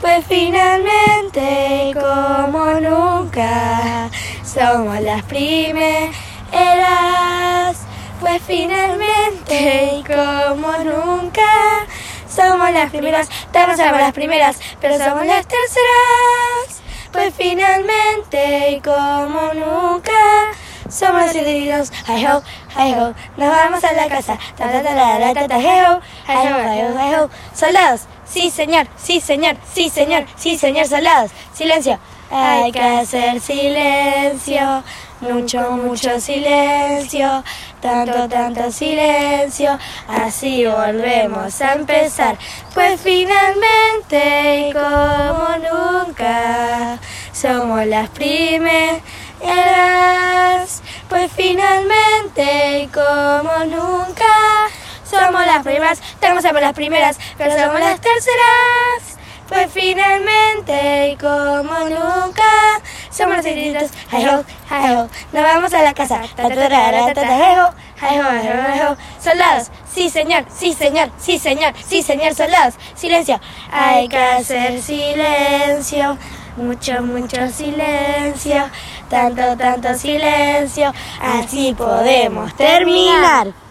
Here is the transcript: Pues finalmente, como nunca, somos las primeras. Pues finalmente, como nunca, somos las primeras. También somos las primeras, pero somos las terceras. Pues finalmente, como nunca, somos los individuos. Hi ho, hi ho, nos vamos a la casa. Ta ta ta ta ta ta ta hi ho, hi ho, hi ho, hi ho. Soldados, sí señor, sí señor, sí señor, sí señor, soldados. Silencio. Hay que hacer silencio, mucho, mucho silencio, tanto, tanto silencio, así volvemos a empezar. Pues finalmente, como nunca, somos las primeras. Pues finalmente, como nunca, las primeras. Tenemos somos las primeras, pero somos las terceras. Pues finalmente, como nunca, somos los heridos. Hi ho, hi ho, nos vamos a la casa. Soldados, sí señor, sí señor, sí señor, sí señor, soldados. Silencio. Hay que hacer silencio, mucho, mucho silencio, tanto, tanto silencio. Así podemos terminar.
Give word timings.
Pues 0.00 0.24
finalmente, 0.28 1.92
como 1.94 2.64
nunca, 2.80 4.08
somos 4.44 5.00
las 5.00 5.22
primeras. 5.24 6.14
Pues 8.20 8.42
finalmente, 8.46 10.02
como 10.06 10.72
nunca, 10.84 11.86
somos 12.28 12.70
las 12.70 12.90
primeras. 12.90 13.28
También 13.52 13.76
somos 13.78 14.00
las 14.00 14.12
primeras, 14.12 14.58
pero 14.80 14.98
somos 14.98 15.26
las 15.26 15.46
terceras. 15.46 16.82
Pues 17.12 17.34
finalmente, 17.36 18.80
como 18.84 19.52
nunca, 19.54 20.52
somos 20.88 21.26
los 21.26 21.34
individuos. 21.34 21.92
Hi 22.06 22.26
ho, 22.26 22.42
hi 22.76 22.92
ho, 22.94 23.14
nos 23.36 23.50
vamos 23.50 23.82
a 23.82 23.92
la 23.92 24.08
casa. 24.08 24.38
Ta 24.56 24.70
ta 24.70 24.82
ta 24.82 24.94
ta 24.94 25.18
ta 25.18 25.34
ta 25.34 25.48
ta 25.48 25.58
hi 25.58 25.80
ho, 25.86 26.00
hi 26.28 26.46
ho, 26.46 26.58
hi 26.72 26.82
ho, 26.82 26.98
hi 26.98 27.14
ho. 27.14 27.30
Soldados, 27.54 28.02
sí 28.30 28.50
señor, 28.50 28.86
sí 28.96 29.20
señor, 29.20 29.56
sí 29.72 29.88
señor, 29.88 30.24
sí 30.36 30.56
señor, 30.56 30.86
soldados. 30.86 31.30
Silencio. 31.52 31.98
Hay 32.30 32.70
que 32.72 32.80
hacer 32.80 33.40
silencio, 33.40 34.84
mucho, 35.22 35.70
mucho 35.70 36.20
silencio, 36.20 37.42
tanto, 37.80 38.28
tanto 38.28 38.70
silencio, 38.70 39.78
así 40.06 40.66
volvemos 40.66 41.58
a 41.62 41.72
empezar. 41.72 42.36
Pues 42.74 43.00
finalmente, 43.00 44.74
como 44.74 46.06
nunca, 46.06 46.98
somos 47.32 47.86
las 47.86 48.10
primeras. 48.10 49.00
Pues 51.08 51.32
finalmente, 51.34 52.90
como 52.92 53.64
nunca, 53.64 54.27
las 55.58 55.64
primeras. 55.64 56.00
Tenemos 56.20 56.42
somos 56.42 56.60
las 56.60 56.72
primeras, 56.72 57.18
pero 57.36 57.50
somos 57.58 57.80
las 57.80 58.00
terceras. 58.00 59.18
Pues 59.48 59.70
finalmente, 59.72 61.16
como 61.18 61.78
nunca, 61.88 62.82
somos 63.10 63.38
los 63.38 63.46
heridos. 63.46 63.90
Hi 64.12 64.26
ho, 64.26 64.44
hi 64.70 64.92
ho, 64.92 65.08
nos 65.32 65.42
vamos 65.42 65.72
a 65.72 65.82
la 65.82 65.94
casa. 65.94 66.20
Soldados, 69.20 69.70
sí 69.90 70.10
señor, 70.10 70.44
sí 70.54 70.74
señor, 70.74 71.10
sí 71.18 71.38
señor, 71.38 71.72
sí 71.86 72.02
señor, 72.02 72.34
soldados. 72.34 72.74
Silencio. 72.94 73.40
Hay 73.72 74.08
que 74.08 74.18
hacer 74.18 74.82
silencio, 74.82 76.18
mucho, 76.58 77.00
mucho 77.02 77.48
silencio, 77.48 78.68
tanto, 79.08 79.56
tanto 79.56 79.94
silencio. 79.94 80.92
Así 81.22 81.74
podemos 81.74 82.54
terminar. 82.54 83.54